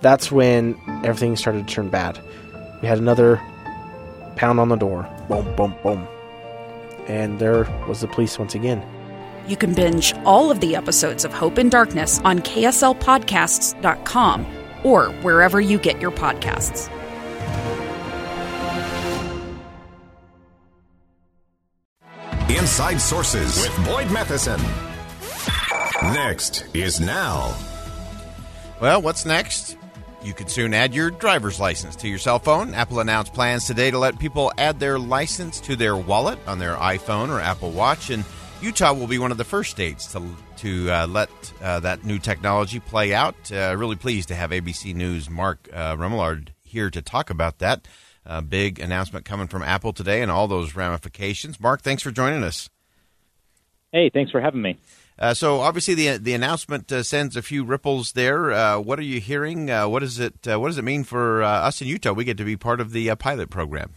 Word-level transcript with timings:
That's 0.00 0.30
when 0.30 0.78
everything 1.04 1.36
started 1.36 1.66
to 1.66 1.74
turn 1.74 1.88
bad. 1.88 2.20
We 2.82 2.88
had 2.88 2.98
another 2.98 3.40
pound 4.36 4.60
on 4.60 4.68
the 4.68 4.76
door. 4.76 5.08
Boom, 5.28 5.54
boom, 5.56 5.74
boom. 5.82 6.06
And 7.08 7.38
there 7.38 7.64
was 7.88 8.00
the 8.00 8.08
police 8.08 8.38
once 8.38 8.54
again. 8.54 8.82
You 9.48 9.56
can 9.56 9.74
binge 9.74 10.14
all 10.24 10.50
of 10.50 10.60
the 10.60 10.76
episodes 10.76 11.24
of 11.24 11.32
Hope 11.32 11.58
in 11.58 11.68
Darkness 11.68 12.20
on 12.24 12.40
KSLPodcasts.com 12.40 14.46
or 14.82 15.06
wherever 15.22 15.60
you 15.60 15.78
get 15.78 16.00
your 16.00 16.10
podcasts. 16.10 16.90
Inside 22.50 23.00
Sources 23.00 23.56
with 23.58 23.86
Boyd 23.86 24.10
Matheson. 24.10 24.60
Next 26.12 26.66
is 26.74 27.00
now. 27.00 27.56
Well, 28.80 29.00
what's 29.02 29.24
next? 29.24 29.76
You 30.26 30.34
could 30.34 30.50
soon 30.50 30.74
add 30.74 30.92
your 30.92 31.12
driver's 31.12 31.60
license 31.60 31.94
to 31.96 32.08
your 32.08 32.18
cell 32.18 32.40
phone. 32.40 32.74
Apple 32.74 32.98
announced 32.98 33.32
plans 33.32 33.64
today 33.64 33.92
to 33.92 33.98
let 33.98 34.18
people 34.18 34.50
add 34.58 34.80
their 34.80 34.98
license 34.98 35.60
to 35.60 35.76
their 35.76 35.96
wallet 35.96 36.40
on 36.48 36.58
their 36.58 36.74
iPhone 36.74 37.28
or 37.28 37.38
Apple 37.38 37.70
Watch, 37.70 38.10
and 38.10 38.24
Utah 38.60 38.92
will 38.92 39.06
be 39.06 39.20
one 39.20 39.30
of 39.30 39.38
the 39.38 39.44
first 39.44 39.70
states 39.70 40.10
to 40.12 40.28
to 40.56 40.90
uh, 40.90 41.06
let 41.06 41.30
uh, 41.62 41.78
that 41.78 42.04
new 42.04 42.18
technology 42.18 42.80
play 42.80 43.14
out. 43.14 43.36
Uh, 43.52 43.76
really 43.78 43.94
pleased 43.94 44.26
to 44.26 44.34
have 44.34 44.50
ABC 44.50 44.96
News 44.96 45.30
Mark 45.30 45.68
uh, 45.72 45.94
Remillard 45.94 46.48
here 46.64 46.90
to 46.90 47.00
talk 47.00 47.30
about 47.30 47.60
that. 47.60 47.86
Big 48.48 48.80
announcement 48.80 49.24
coming 49.24 49.46
from 49.46 49.62
Apple 49.62 49.92
today 49.92 50.22
and 50.22 50.30
all 50.32 50.48
those 50.48 50.74
ramifications. 50.74 51.60
Mark, 51.60 51.82
thanks 51.82 52.02
for 52.02 52.10
joining 52.10 52.42
us. 52.42 52.68
Hey, 53.92 54.10
thanks 54.12 54.32
for 54.32 54.40
having 54.40 54.60
me. 54.60 54.76
Uh, 55.18 55.32
so 55.32 55.60
obviously 55.60 55.94
the 55.94 56.18
the 56.18 56.34
announcement 56.34 56.92
uh, 56.92 57.02
sends 57.02 57.36
a 57.36 57.42
few 57.42 57.64
ripples 57.64 58.12
there. 58.12 58.52
Uh, 58.52 58.78
what 58.78 58.98
are 58.98 59.02
you 59.02 59.20
hearing? 59.20 59.70
Uh, 59.70 59.88
what 59.88 60.00
does 60.00 60.18
it 60.18 60.46
uh, 60.46 60.60
What 60.60 60.68
does 60.68 60.78
it 60.78 60.84
mean 60.84 61.04
for 61.04 61.42
uh, 61.42 61.48
us 61.48 61.80
in 61.80 61.88
Utah? 61.88 62.12
We 62.12 62.24
get 62.24 62.36
to 62.38 62.44
be 62.44 62.56
part 62.56 62.80
of 62.80 62.92
the 62.92 63.14
pilot 63.16 63.48
program. 63.48 63.94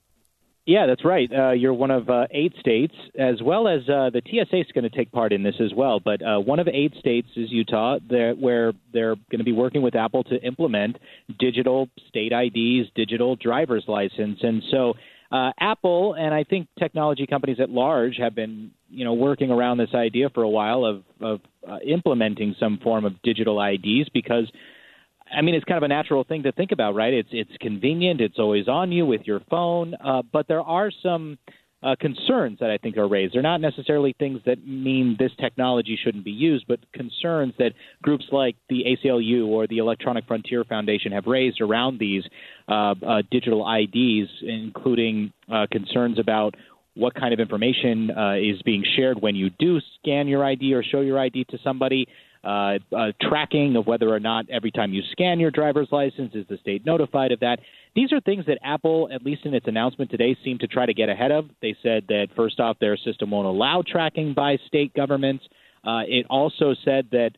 yeah, 0.66 0.86
that's 0.86 1.04
right. 1.04 1.28
you're 1.58 1.74
one 1.74 1.90
of 1.90 2.08
eight 2.30 2.54
states, 2.60 2.94
as 3.18 3.42
well 3.42 3.66
as 3.66 3.86
the 3.86 4.22
TSA 4.24 4.60
is 4.60 4.72
going 4.72 4.88
to 4.88 4.96
take 4.96 5.10
part 5.10 5.32
in 5.32 5.42
this 5.42 5.56
as 5.58 5.74
well. 5.74 5.98
But 5.98 6.20
one 6.22 6.60
of 6.60 6.68
eight 6.68 6.94
states 6.96 7.28
is 7.34 7.50
Utah, 7.50 7.98
where 8.08 8.72
they're 8.92 9.16
going 9.16 9.38
to 9.38 9.44
be 9.44 9.52
working 9.52 9.82
with 9.82 9.96
Apple 9.96 10.22
to 10.24 10.40
implement 10.42 10.98
digital 11.40 11.88
state 12.08 12.32
IDs, 12.32 12.88
digital 12.94 13.34
driver's 13.34 13.84
license, 13.88 14.38
and 14.42 14.62
so. 14.70 14.94
Apple 15.58 16.14
and 16.14 16.34
I 16.34 16.44
think 16.44 16.68
technology 16.78 17.26
companies 17.26 17.58
at 17.60 17.70
large 17.70 18.16
have 18.18 18.34
been 18.34 18.70
you 18.90 19.04
know 19.04 19.14
working 19.14 19.50
around 19.50 19.78
this 19.78 19.94
idea 19.94 20.28
for 20.30 20.42
a 20.42 20.48
while 20.48 20.84
of 20.84 21.02
of 21.20 21.40
uh, 21.68 21.78
implementing 21.86 22.54
some 22.60 22.78
form 22.82 23.04
of 23.04 23.20
digital 23.22 23.62
IDs 23.62 24.08
because 24.12 24.50
I 25.34 25.40
mean 25.40 25.54
it's 25.54 25.64
kind 25.64 25.78
of 25.78 25.84
a 25.84 25.88
natural 25.88 26.24
thing 26.24 26.42
to 26.42 26.52
think 26.52 26.72
about, 26.72 26.94
right? 26.94 27.14
It's 27.14 27.30
it's 27.32 27.56
convenient, 27.60 28.20
it's 28.20 28.38
always 28.38 28.68
on 28.68 28.92
you 28.92 29.06
with 29.06 29.22
your 29.24 29.40
phone, 29.50 29.94
uh, 29.94 30.22
but 30.32 30.48
there 30.48 30.60
are 30.60 30.90
some 31.02 31.38
uh, 31.82 31.96
concerns 31.98 32.58
that 32.60 32.70
I 32.70 32.78
think 32.78 32.96
are 32.96 33.08
raised. 33.08 33.34
They're 33.34 33.42
not 33.42 33.60
necessarily 33.60 34.14
things 34.18 34.40
that 34.46 34.66
mean 34.66 35.16
this 35.18 35.32
technology 35.40 35.98
shouldn't 36.02 36.24
be 36.24 36.30
used, 36.30 36.66
but 36.68 36.80
concerns 36.92 37.54
that 37.58 37.72
groups 38.02 38.24
like 38.30 38.56
the 38.68 38.84
ACLU 38.84 39.46
or 39.46 39.66
the 39.66 39.78
Electronic 39.78 40.26
Frontier 40.26 40.64
Foundation 40.64 41.12
have 41.12 41.26
raised 41.26 41.60
around 41.60 41.98
these 41.98 42.22
uh, 42.68 42.94
uh, 43.06 43.22
digital 43.30 43.66
IDs, 43.68 44.30
including 44.42 45.32
uh, 45.52 45.66
concerns 45.70 46.18
about 46.18 46.54
what 46.94 47.14
kind 47.14 47.32
of 47.32 47.40
information 47.40 48.10
uh, 48.10 48.34
is 48.34 48.60
being 48.62 48.84
shared 48.96 49.20
when 49.20 49.34
you 49.34 49.50
do 49.58 49.80
scan 49.98 50.28
your 50.28 50.44
ID 50.44 50.74
or 50.74 50.82
show 50.82 51.00
your 51.00 51.18
ID 51.18 51.44
to 51.44 51.58
somebody, 51.64 52.06
uh, 52.44 52.78
uh, 52.96 53.12
tracking 53.20 53.76
of 53.76 53.86
whether 53.86 54.12
or 54.12 54.20
not 54.20 54.44
every 54.50 54.70
time 54.70 54.92
you 54.92 55.02
scan 55.12 55.40
your 55.40 55.50
driver's 55.50 55.88
license 55.90 56.34
is 56.34 56.44
the 56.48 56.58
state 56.58 56.84
notified 56.84 57.32
of 57.32 57.40
that. 57.40 57.58
These 57.94 58.12
are 58.12 58.20
things 58.20 58.44
that 58.46 58.58
Apple, 58.64 59.08
at 59.12 59.22
least 59.22 59.46
in 59.46 59.54
its 59.54 59.66
announcement 59.66 60.10
today, 60.10 60.36
seemed 60.44 60.60
to 60.60 60.66
try 60.66 60.84
to 60.84 60.92
get 60.92 61.08
ahead 61.08 61.30
of. 61.30 61.48
They 61.60 61.76
said 61.82 62.04
that 62.08 62.28
first 62.36 62.60
off, 62.60 62.78
their 62.78 62.96
system 62.96 63.30
won't 63.30 63.46
allow 63.46 63.82
tracking 63.86 64.34
by 64.34 64.58
state 64.66 64.92
governments. 64.94 65.44
Uh, 65.84 66.02
it 66.06 66.26
also 66.28 66.74
said 66.84 67.08
that 67.12 67.30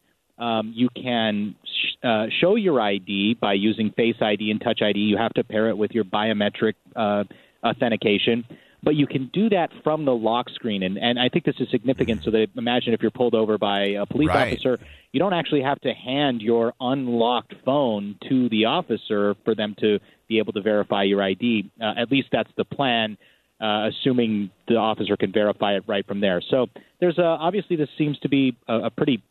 um, 0.42 0.72
you 0.75 0.88
can 0.97 1.54
sh- 1.65 2.04
uh, 2.04 2.26
show 2.41 2.56
your 2.56 2.81
ID 2.81 3.36
by 3.41 3.53
using 3.53 3.91
Face 3.92 4.16
ID 4.21 4.50
and 4.50 4.60
Touch 4.60 4.81
ID. 4.82 4.98
You 4.98 5.16
have 5.16 5.32
to 5.34 5.44
pair 5.44 5.69
it 5.69 5.76
with 5.76 5.92
your 5.92 6.04
biometric 6.04 6.75
uh, 6.97 7.25
authentication 7.62 8.44
but 8.84 8.95
you 8.95 9.06
can 9.06 9.31
do 9.33 9.49
that 9.49 9.71
from 9.83 10.05
the 10.05 10.15
lock 10.15 10.50
screen. 10.50 10.83
And, 10.83 10.99
and 10.99 11.19
I 11.19 11.28
think 11.28 11.45
this 11.45 11.56
is 11.59 11.69
significant 11.71 12.22
so 12.25 12.31
that 12.31 12.49
imagine 12.56 12.93
if 12.93 13.03
you're 13.03 13.11
pulled 13.11 13.34
over 13.34 13.56
by 13.59 13.87
a 14.00 14.06
police 14.06 14.28
right. 14.28 14.53
officer, 14.53 14.78
you 15.12 15.19
don't 15.19 15.33
actually 15.33 15.62
have 15.62 15.81
to 15.81 15.93
hand 15.93 16.43
your 16.43 16.75
unlocked 16.81 17.55
phone 17.65 18.17
to 18.28 18.49
the 18.50 18.67
officer 18.67 19.34
for 19.45 19.55
them 19.55 19.75
to 19.81 19.99
be 20.28 20.39
able 20.39 20.53
to 20.53 20.61
verify 20.61 21.03
your 21.03 21.22
ID. 21.22 21.71
Uh, 21.81 21.95
at 21.97 22.11
least 22.11 22.28
that's 22.31 22.50
the 22.56 22.65
plan. 22.65 23.17
Uh, 23.61 23.89
assuming 23.89 24.50
the 24.67 24.75
officer 24.75 25.16
can 25.16 25.33
verify 25.33 25.75
it 25.77 25.84
right 25.87 26.06
from 26.06 26.21
there. 26.21 26.43
So 26.51 26.66
there's 27.01 27.19
a, 27.19 27.22
obviously 27.22 27.77
this 27.77 27.89
seems 27.97 28.19
to 28.19 28.28
be 28.28 28.56
a, 28.69 28.87
a 28.87 28.91
pretty, 28.91 29.22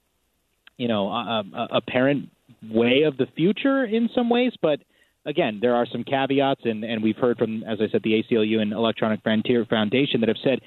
you 0.77 0.87
know, 0.87 1.09
a, 1.09 1.43
a 1.53 1.67
apparent 1.77 2.29
way 2.71 3.03
of 3.03 3.17
the 3.17 3.27
future 3.35 3.83
in 3.83 4.09
some 4.15 4.29
ways, 4.29 4.53
but 4.61 4.79
again, 5.25 5.59
there 5.61 5.75
are 5.75 5.85
some 5.91 6.03
caveats, 6.03 6.61
and, 6.65 6.83
and 6.83 7.03
we've 7.03 7.17
heard 7.17 7.37
from, 7.37 7.63
as 7.63 7.79
I 7.81 7.89
said, 7.91 8.01
the 8.03 8.23
ACLU 8.23 8.59
and 8.59 8.73
Electronic 8.73 9.21
Frontier 9.21 9.65
Foundation 9.65 10.21
that 10.21 10.29
have 10.29 10.37
said 10.43 10.59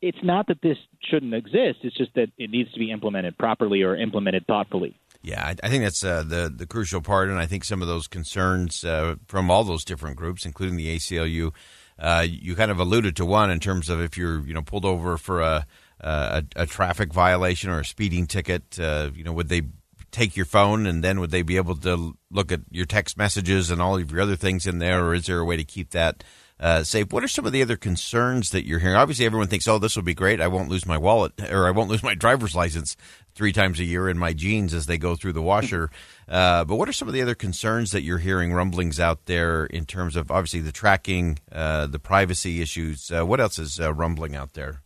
it's 0.00 0.18
not 0.22 0.46
that 0.46 0.62
this 0.62 0.76
shouldn't 1.02 1.34
exist; 1.34 1.78
it's 1.82 1.96
just 1.96 2.14
that 2.14 2.28
it 2.38 2.50
needs 2.50 2.72
to 2.72 2.78
be 2.78 2.90
implemented 2.90 3.36
properly 3.36 3.82
or 3.82 3.96
implemented 3.96 4.46
thoughtfully. 4.46 4.96
Yeah, 5.22 5.44
I, 5.44 5.56
I 5.62 5.68
think 5.68 5.82
that's 5.82 6.04
uh, 6.04 6.22
the 6.22 6.52
the 6.54 6.66
crucial 6.66 7.00
part, 7.00 7.28
and 7.28 7.38
I 7.38 7.46
think 7.46 7.64
some 7.64 7.82
of 7.82 7.88
those 7.88 8.06
concerns 8.06 8.84
uh, 8.84 9.16
from 9.26 9.50
all 9.50 9.64
those 9.64 9.84
different 9.84 10.16
groups, 10.16 10.46
including 10.46 10.76
the 10.76 10.94
ACLU, 10.96 11.52
uh, 11.98 12.24
you 12.28 12.54
kind 12.54 12.70
of 12.70 12.78
alluded 12.78 13.16
to 13.16 13.24
one 13.26 13.50
in 13.50 13.58
terms 13.58 13.88
of 13.88 14.00
if 14.00 14.16
you're 14.16 14.46
you 14.46 14.54
know 14.54 14.62
pulled 14.62 14.84
over 14.84 15.16
for 15.16 15.40
a 15.40 15.66
a, 16.00 16.44
a 16.54 16.66
traffic 16.66 17.12
violation 17.12 17.70
or 17.70 17.80
a 17.80 17.84
speeding 17.84 18.26
ticket, 18.26 18.78
uh, 18.78 19.10
you 19.14 19.24
know, 19.24 19.32
would 19.32 19.48
they 19.48 19.62
take 20.10 20.36
your 20.36 20.46
phone 20.46 20.86
and 20.86 21.02
then 21.02 21.20
would 21.20 21.30
they 21.30 21.42
be 21.42 21.56
able 21.56 21.76
to 21.76 22.16
look 22.30 22.52
at 22.52 22.60
your 22.70 22.86
text 22.86 23.16
messages 23.16 23.70
and 23.70 23.80
all 23.80 23.96
of 23.96 24.10
your 24.10 24.20
other 24.20 24.36
things 24.36 24.66
in 24.66 24.78
there, 24.78 25.04
or 25.04 25.14
is 25.14 25.26
there 25.26 25.38
a 25.38 25.44
way 25.44 25.56
to 25.56 25.64
keep 25.64 25.90
that 25.90 26.24
uh, 26.60 26.82
safe? 26.82 27.12
What 27.12 27.22
are 27.22 27.28
some 27.28 27.46
of 27.46 27.52
the 27.52 27.62
other 27.62 27.76
concerns 27.76 28.50
that 28.50 28.66
you're 28.66 28.78
hearing? 28.78 28.96
Obviously, 28.96 29.26
everyone 29.26 29.48
thinks, 29.48 29.68
"Oh, 29.68 29.78
this 29.78 29.96
will 29.96 30.02
be 30.02 30.14
great. 30.14 30.40
I 30.40 30.48
won't 30.48 30.68
lose 30.68 30.86
my 30.86 30.98
wallet, 30.98 31.32
or 31.50 31.66
I 31.66 31.70
won't 31.70 31.90
lose 31.90 32.02
my 32.02 32.14
driver's 32.14 32.54
license 32.54 32.96
three 33.34 33.52
times 33.52 33.78
a 33.78 33.84
year 33.84 34.08
in 34.08 34.18
my 34.18 34.32
jeans 34.32 34.74
as 34.74 34.86
they 34.86 34.98
go 34.98 35.14
through 35.14 35.34
the 35.34 35.42
washer." 35.42 35.90
Uh, 36.28 36.62
but 36.62 36.76
what 36.76 36.90
are 36.90 36.92
some 36.92 37.08
of 37.08 37.14
the 37.14 37.22
other 37.22 37.34
concerns 37.34 37.90
that 37.90 38.02
you're 38.02 38.18
hearing 38.18 38.52
rumblings 38.52 39.00
out 39.00 39.24
there 39.24 39.64
in 39.64 39.86
terms 39.86 40.14
of 40.14 40.30
obviously 40.30 40.60
the 40.60 40.70
tracking, 40.70 41.38
uh, 41.50 41.86
the 41.86 41.98
privacy 41.98 42.60
issues? 42.60 43.10
Uh, 43.10 43.24
what 43.24 43.40
else 43.40 43.58
is 43.58 43.80
uh, 43.80 43.94
rumbling 43.94 44.36
out 44.36 44.52
there? 44.52 44.82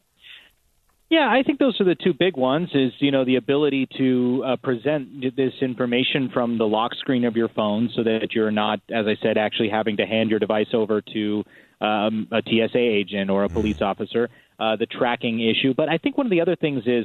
Yeah, 1.12 1.28
I 1.30 1.42
think 1.42 1.58
those 1.58 1.78
are 1.78 1.84
the 1.84 1.94
two 1.94 2.14
big 2.14 2.38
ones. 2.38 2.70
Is 2.72 2.90
you 3.00 3.10
know 3.10 3.26
the 3.26 3.36
ability 3.36 3.86
to 3.98 4.44
uh, 4.46 4.56
present 4.56 5.36
this 5.36 5.52
information 5.60 6.30
from 6.32 6.56
the 6.56 6.64
lock 6.64 6.94
screen 6.94 7.26
of 7.26 7.36
your 7.36 7.50
phone, 7.50 7.90
so 7.94 8.02
that 8.02 8.28
you're 8.32 8.50
not, 8.50 8.80
as 8.90 9.04
I 9.06 9.16
said, 9.22 9.36
actually 9.36 9.68
having 9.68 9.98
to 9.98 10.06
hand 10.06 10.30
your 10.30 10.38
device 10.38 10.68
over 10.72 11.02
to 11.12 11.44
um, 11.82 12.28
a 12.32 12.40
TSA 12.40 12.78
agent 12.78 13.28
or 13.28 13.44
a 13.44 13.48
mm-hmm. 13.48 13.60
police 13.60 13.82
officer. 13.82 14.30
Uh, 14.58 14.76
the 14.76 14.86
tracking 14.86 15.40
issue, 15.40 15.74
but 15.76 15.90
I 15.90 15.98
think 15.98 16.16
one 16.16 16.26
of 16.26 16.30
the 16.30 16.40
other 16.40 16.56
things 16.56 16.84
is, 16.86 17.04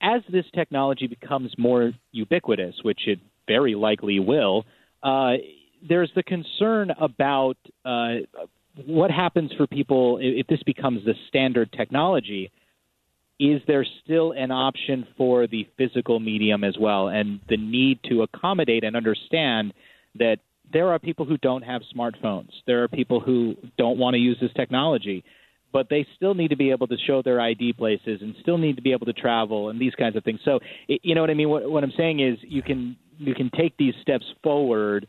as 0.00 0.22
this 0.30 0.44
technology 0.54 1.08
becomes 1.08 1.52
more 1.58 1.90
ubiquitous, 2.12 2.76
which 2.82 3.08
it 3.08 3.18
very 3.48 3.74
likely 3.74 4.20
will, 4.20 4.66
uh, 5.02 5.32
there's 5.88 6.12
the 6.14 6.22
concern 6.22 6.92
about 7.00 7.56
uh, 7.84 8.18
what 8.86 9.10
happens 9.10 9.50
for 9.56 9.66
people 9.66 10.18
if 10.20 10.46
this 10.46 10.62
becomes 10.62 11.04
the 11.04 11.14
standard 11.28 11.72
technology 11.72 12.52
is 13.42 13.60
there 13.66 13.84
still 14.04 14.32
an 14.32 14.50
option 14.50 15.06
for 15.16 15.46
the 15.46 15.66
physical 15.76 16.20
medium 16.20 16.62
as 16.62 16.76
well? 16.78 17.08
And 17.08 17.40
the 17.48 17.56
need 17.56 17.98
to 18.08 18.22
accommodate 18.22 18.84
and 18.84 18.96
understand 18.96 19.74
that 20.16 20.36
there 20.72 20.90
are 20.90 20.98
people 20.98 21.26
who 21.26 21.36
don't 21.38 21.62
have 21.62 21.82
smartphones. 21.94 22.50
There 22.66 22.82
are 22.82 22.88
people 22.88 23.20
who 23.20 23.56
don't 23.76 23.98
want 23.98 24.14
to 24.14 24.18
use 24.18 24.38
this 24.40 24.52
technology 24.54 25.24
but 25.72 25.88
they 25.88 26.06
still 26.16 26.34
need 26.34 26.48
to 26.48 26.56
be 26.56 26.70
able 26.70 26.86
to 26.86 26.96
show 27.06 27.22
their 27.22 27.40
ID 27.40 27.72
places 27.72 28.20
and 28.20 28.34
still 28.42 28.58
need 28.58 28.76
to 28.76 28.82
be 28.82 28.92
able 28.92 29.06
to 29.06 29.12
travel 29.12 29.70
and 29.70 29.80
these 29.80 29.94
kinds 29.94 30.16
of 30.16 30.22
things. 30.22 30.40
So 30.44 30.60
you 30.86 31.14
know 31.14 31.22
what 31.22 31.30
I 31.30 31.34
mean? 31.34 31.48
What, 31.48 31.68
what 31.70 31.82
I'm 31.82 31.92
saying 31.96 32.20
is 32.20 32.38
you 32.42 32.62
can 32.62 32.96
you 33.18 33.34
can 33.34 33.50
take 33.56 33.76
these 33.78 33.94
steps 34.02 34.26
forward 34.42 35.06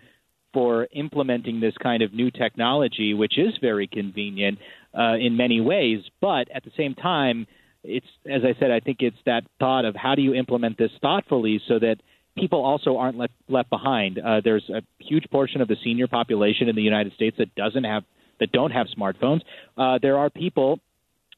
for 0.54 0.88
implementing 0.94 1.60
this 1.60 1.74
kind 1.82 2.04
of 2.04 2.14
new 2.14 2.32
technology, 2.32 3.14
which 3.14 3.38
is 3.38 3.54
very 3.60 3.88
convenient 3.88 4.60
uh, 4.98 5.16
in 5.16 5.36
many 5.36 5.60
ways. 5.60 6.00
But 6.22 6.48
at 6.54 6.64
the 6.64 6.72
same 6.78 6.96
time, 6.96 7.48
it's 7.84 8.06
as 8.30 8.42
I 8.44 8.58
said, 8.60 8.72
I 8.72 8.80
think 8.80 8.98
it's 9.02 9.18
that 9.26 9.44
thought 9.60 9.86
of 9.86 9.96
how 9.96 10.16
do 10.16 10.22
you 10.22 10.34
implement 10.34 10.78
this 10.78 10.92
thoughtfully 11.02 11.62
so 11.68 11.80
that 11.80 11.98
people 12.38 12.64
also 12.64 12.98
aren't 12.98 13.18
left 13.18 13.34
left 13.48 13.70
behind. 13.70 14.20
Uh, 14.20 14.42
there's 14.44 14.68
a 14.70 14.82
huge 15.00 15.26
portion 15.32 15.62
of 15.62 15.68
the 15.68 15.78
senior 15.84 16.08
population 16.08 16.70
in 16.70 16.76
the 16.76 16.82
United 16.82 17.14
States 17.14 17.38
that 17.38 17.54
doesn't 17.56 17.84
have 17.84 18.04
that 18.40 18.52
don't 18.52 18.72
have 18.72 18.88
smartphones. 18.98 19.42
Uh, 19.78 20.00
there 20.02 20.18
are 20.18 20.30
people, 20.30 20.80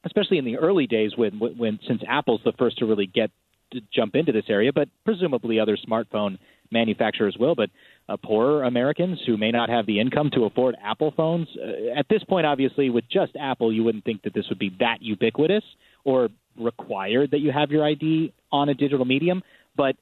especially 0.06 0.38
in 0.38 0.46
the 0.46 0.58
early 0.58 0.88
days 0.88 1.12
when 1.16 1.40
when 1.40 1.80
since 1.88 2.02
Apple's 2.08 2.42
the 2.46 2.54
first 2.54 2.78
to 2.80 2.86
really 2.86 3.08
get 3.08 3.32
to 3.74 3.82
jump 3.94 4.16
into 4.16 4.32
this 4.32 4.46
area, 4.48 4.72
but 4.72 4.88
presumably 5.04 5.60
other 5.60 5.78
smartphone 5.78 6.38
manufacturers 6.72 7.36
will. 7.40 7.56
But 7.56 7.70
uh, 8.08 8.18
poorer 8.18 8.64
Americans 8.64 9.20
who 9.26 9.38
may 9.38 9.52
not 9.52 9.70
have 9.70 9.86
the 9.86 10.00
income 10.00 10.30
to 10.34 10.46
afford 10.46 10.76
Apple 10.84 11.14
phones. 11.16 11.48
Uh, 11.58 11.98
at 12.00 12.08
this 12.10 12.24
point, 12.24 12.46
obviously, 12.46 12.90
with 12.90 13.06
just 13.10 13.34
Apple, 13.40 13.74
you 13.74 13.84
wouldn't 13.84 14.06
think 14.06 14.22
that 14.24 14.34
this 14.34 14.46
would 14.50 14.60
be 14.60 14.76
that 14.80 14.98
ubiquitous 15.02 15.64
or 16.06 16.30
required 16.58 17.32
that 17.32 17.40
you 17.40 17.52
have 17.52 17.72
your 17.72 17.84
ID 17.84 18.34
on 18.52 18.70
a 18.70 18.74
digital 18.74 19.06
medium. 19.06 19.44
But 19.76 19.98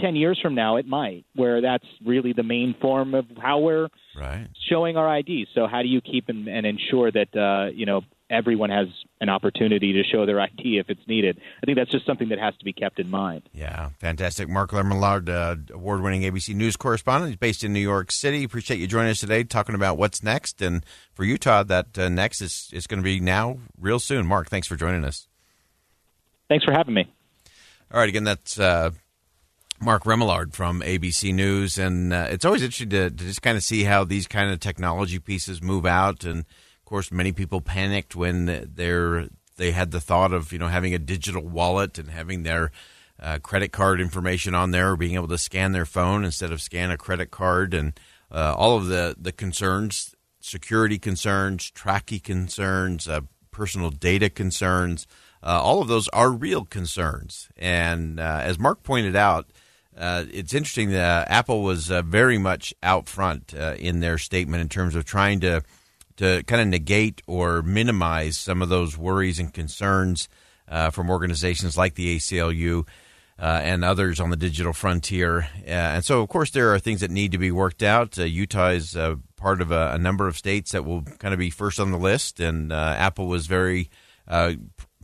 10 0.00 0.16
years 0.16 0.38
from 0.40 0.54
now, 0.54 0.76
it 0.76 0.86
might, 0.86 1.24
where 1.34 1.60
that's 1.60 1.86
really 2.04 2.32
the 2.32 2.42
main 2.42 2.74
form 2.80 3.14
of 3.14 3.26
how 3.40 3.58
we're 3.58 3.88
right. 4.16 4.46
showing 4.68 4.96
our 4.96 5.08
ID. 5.08 5.46
So, 5.54 5.66
how 5.66 5.82
do 5.82 5.88
you 5.88 6.00
keep 6.00 6.28
and, 6.28 6.48
and 6.48 6.66
ensure 6.66 7.10
that, 7.10 7.36
uh, 7.36 7.70
you 7.72 7.86
know, 7.86 8.02
everyone 8.30 8.70
has 8.70 8.88
an 9.20 9.28
opportunity 9.28 9.92
to 9.94 10.04
show 10.04 10.26
their 10.26 10.40
ID 10.40 10.78
if 10.78 10.90
it's 10.90 11.06
needed. 11.06 11.40
I 11.62 11.66
think 11.66 11.78
that's 11.78 11.90
just 11.90 12.06
something 12.06 12.28
that 12.28 12.38
has 12.38 12.54
to 12.56 12.64
be 12.64 12.72
kept 12.72 12.98
in 12.98 13.08
mind. 13.10 13.48
Yeah, 13.52 13.90
fantastic. 14.00 14.48
Mark 14.48 14.70
Remillard, 14.70 15.28
uh, 15.28 15.74
award 15.74 16.02
winning 16.02 16.22
ABC 16.22 16.54
News 16.54 16.76
correspondent. 16.76 17.30
He's 17.30 17.38
based 17.38 17.64
in 17.64 17.72
New 17.72 17.80
York 17.80 18.12
City. 18.12 18.44
Appreciate 18.44 18.80
you 18.80 18.86
joining 18.86 19.10
us 19.10 19.20
today 19.20 19.44
talking 19.44 19.74
about 19.74 19.96
what's 19.96 20.22
next. 20.22 20.60
And 20.60 20.84
for 21.14 21.24
Utah, 21.24 21.62
that 21.64 21.98
uh, 21.98 22.08
next 22.08 22.40
is, 22.40 22.68
is 22.72 22.86
going 22.86 22.98
to 23.00 23.04
be 23.04 23.20
now 23.20 23.58
real 23.80 23.98
soon. 23.98 24.26
Mark, 24.26 24.48
thanks 24.48 24.68
for 24.68 24.76
joining 24.76 25.04
us. 25.04 25.27
Thanks 26.48 26.64
for 26.64 26.72
having 26.72 26.94
me. 26.94 27.10
All 27.92 28.00
right, 28.00 28.08
again, 28.08 28.24
that's. 28.24 28.58
Uh, 28.58 28.90
Mark 29.80 30.04
Remillard 30.04 30.54
from 30.54 30.80
ABC 30.80 31.32
News, 31.32 31.78
and 31.78 32.12
uh, 32.12 32.26
it's 32.30 32.44
always 32.44 32.62
interesting 32.62 32.90
to, 32.90 33.10
to 33.10 33.24
just 33.24 33.42
kind 33.42 33.56
of 33.56 33.62
see 33.62 33.84
how 33.84 34.02
these 34.02 34.26
kind 34.26 34.50
of 34.50 34.58
technology 34.58 35.20
pieces 35.20 35.62
move 35.62 35.86
out, 35.86 36.24
and 36.24 36.40
of 36.40 36.84
course, 36.84 37.12
many 37.12 37.30
people 37.30 37.60
panicked 37.60 38.16
when 38.16 38.68
they're 38.74 39.28
they 39.56 39.70
had 39.72 39.90
the 39.90 40.00
thought 40.00 40.32
of 40.32 40.52
you 40.52 40.58
know 40.58 40.66
having 40.68 40.94
a 40.94 40.98
digital 40.98 41.42
wallet 41.42 41.96
and 41.96 42.10
having 42.10 42.42
their 42.42 42.72
uh, 43.20 43.38
credit 43.40 43.70
card 43.70 44.00
information 44.00 44.52
on 44.52 44.72
there, 44.72 44.90
or 44.90 44.96
being 44.96 45.14
able 45.14 45.28
to 45.28 45.38
scan 45.38 45.70
their 45.70 45.86
phone 45.86 46.24
instead 46.24 46.50
of 46.50 46.60
scan 46.60 46.90
a 46.90 46.96
credit 46.96 47.30
card, 47.30 47.72
and 47.72 47.98
uh, 48.32 48.54
all 48.56 48.76
of 48.76 48.86
the 48.86 49.14
the 49.16 49.32
concerns, 49.32 50.12
security 50.40 50.98
concerns, 50.98 51.70
tracking 51.70 52.20
concerns, 52.20 53.06
uh, 53.06 53.20
personal 53.52 53.90
data 53.90 54.28
concerns. 54.28 55.06
Uh, 55.42 55.60
all 55.62 55.80
of 55.80 55.88
those 55.88 56.08
are 56.08 56.30
real 56.30 56.64
concerns, 56.64 57.48
and 57.56 58.18
uh, 58.18 58.40
as 58.42 58.58
Mark 58.58 58.82
pointed 58.82 59.16
out. 59.16 59.46
Uh, 59.96 60.24
it's 60.32 60.54
interesting 60.54 60.92
that 60.92 61.28
Apple 61.28 61.64
was 61.64 61.88
very 61.88 62.38
much 62.38 62.72
out 62.84 63.08
front 63.08 63.52
in 63.52 63.98
their 63.98 64.16
statement 64.16 64.60
in 64.60 64.68
terms 64.68 64.94
of 64.94 65.04
trying 65.04 65.40
to 65.40 65.60
to 66.18 66.42
kind 66.44 66.60
of 66.60 66.68
negate 66.68 67.22
or 67.26 67.62
minimize 67.62 68.36
some 68.36 68.60
of 68.60 68.68
those 68.68 68.98
worries 68.98 69.38
and 69.38 69.54
concerns 69.54 70.28
uh, 70.68 70.90
from 70.90 71.08
organizations 71.08 71.76
like 71.76 71.94
the 71.94 72.16
ACLU 72.16 72.86
uh, 73.38 73.60
and 73.62 73.84
others 73.84 74.18
on 74.18 74.30
the 74.30 74.36
digital 74.36 74.72
frontier. 74.72 75.48
Uh, 75.64 75.70
and 75.70 76.04
so, 76.04 76.20
of 76.20 76.28
course, 76.28 76.50
there 76.50 76.74
are 76.74 76.78
things 76.78 77.00
that 77.00 77.10
need 77.10 77.32
to 77.32 77.38
be 77.38 77.52
worked 77.52 77.84
out. 77.84 78.18
Uh, 78.18 78.24
Utah 78.24 78.70
is 78.70 78.96
uh, 78.96 79.14
part 79.36 79.60
of 79.60 79.70
a, 79.70 79.92
a, 79.92 79.98
number 79.98 80.26
of 80.26 80.36
states 80.36 80.72
that 80.72 80.84
will 80.84 81.02
kind 81.02 81.32
of 81.32 81.38
be 81.38 81.50
first 81.50 81.78
on 81.78 81.92
the 81.92 81.98
list, 81.98 82.40
and 82.40 82.72
uh, 82.72 82.94
Apple 82.98 83.28
was 83.28 83.46
very 83.46 83.88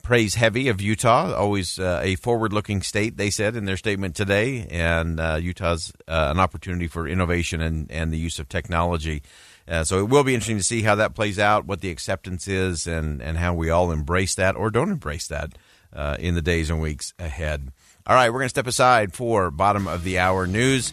praise 0.05 0.35
heavy 0.35 0.69
of 0.69 0.81
Utah, 0.81 1.35
always 1.35 1.79
uh, 1.81 2.01
a 2.03 2.15
forward 2.17 2.53
looking 2.53 2.83
state, 2.83 3.17
they 3.17 3.31
said 3.31 3.57
in 3.57 3.65
their 3.65 3.79
statement 3.79 4.15
today. 4.15 4.69
And 4.71 5.19
uh, 5.19 5.39
Utah's 5.41 5.93
uh, 6.07 6.29
an 6.31 6.39
opportunity 6.39 6.87
for 6.87 7.09
innovation 7.09 7.61
and, 7.61 7.91
and 7.91 8.13
the 8.13 8.19
use 8.19 8.39
of 8.39 8.49
technology. 8.49 9.23
Uh, 9.67 9.83
so 9.83 9.99
it 9.99 10.09
will 10.09 10.23
be 10.23 10.35
interesting 10.35 10.59
to 10.59 10.63
see 10.63 10.83
how 10.83 10.95
that 10.95 11.15
plays 11.15 11.39
out, 11.39 11.65
what 11.65 11.81
the 11.81 11.91
acceptance 11.91 12.47
is, 12.47 12.87
and, 12.87 13.23
and 13.23 13.39
how 13.39 13.55
we 13.55 13.71
all 13.71 13.91
embrace 13.91 14.35
that 14.35 14.55
or 14.55 14.71
don't 14.71 14.91
embrace 14.91 15.27
that 15.27 15.53
uh, 15.95 16.17
in 16.21 16.35
the 16.35 16.43
days 16.43 16.69
and 16.71 16.81
weeks 16.81 17.15
ahead. 17.19 17.73
All 18.07 18.15
right, 18.15 18.29
we're 18.29 18.41
going 18.41 18.47
to 18.47 18.51
step 18.51 18.67
aside 18.67 19.15
for 19.15 19.51
bottom 19.51 19.89
of 19.89 20.05
the 20.05 20.19
hour 20.19 20.47
news. 20.47 20.93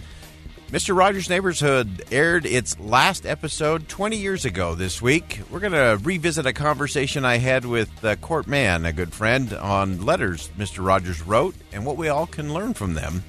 Mr. 0.71 0.95
Rogers' 0.95 1.29
Neighborhood 1.29 2.05
aired 2.13 2.45
its 2.45 2.79
last 2.79 3.25
episode 3.25 3.89
20 3.89 4.15
years 4.15 4.45
ago 4.45 4.73
this 4.73 5.01
week. 5.01 5.41
We're 5.51 5.59
going 5.59 5.73
to 5.73 5.99
revisit 6.01 6.45
a 6.45 6.53
conversation 6.53 7.25
I 7.25 7.39
had 7.39 7.65
with 7.65 7.89
uh, 8.05 8.15
Court 8.15 8.47
Mann, 8.47 8.85
a 8.85 8.93
good 8.93 9.11
friend, 9.11 9.51
on 9.51 10.05
letters 10.05 10.49
Mr. 10.57 10.85
Rogers 10.85 11.21
wrote 11.21 11.55
and 11.73 11.85
what 11.85 11.97
we 11.97 12.07
all 12.07 12.25
can 12.25 12.53
learn 12.53 12.73
from 12.73 12.93
them. 12.93 13.21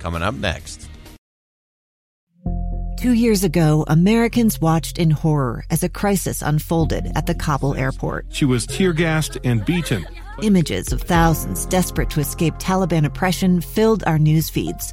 Coming 0.00 0.22
up 0.22 0.34
next. 0.34 0.88
Two 2.96 3.12
years 3.12 3.44
ago, 3.44 3.84
Americans 3.86 4.60
watched 4.60 4.98
in 4.98 5.12
horror 5.12 5.64
as 5.70 5.84
a 5.84 5.88
crisis 5.88 6.42
unfolded 6.42 7.12
at 7.14 7.26
the 7.26 7.34
Kabul 7.36 7.76
airport. 7.76 8.26
She 8.30 8.44
was 8.44 8.66
tear 8.66 8.92
gassed 8.92 9.38
and 9.44 9.64
beaten. 9.64 10.04
Images 10.42 10.92
of 10.92 11.02
thousands 11.02 11.64
desperate 11.66 12.10
to 12.10 12.18
escape 12.18 12.54
Taliban 12.54 13.04
oppression 13.04 13.60
filled 13.60 14.02
our 14.04 14.18
news 14.18 14.50
feeds. 14.50 14.92